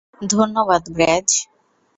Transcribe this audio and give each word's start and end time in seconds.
ধন্যবাদ, 0.31 0.83
ব্র্যায! 0.95 1.29